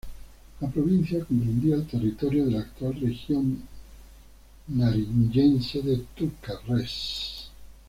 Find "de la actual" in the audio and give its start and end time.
2.47-2.99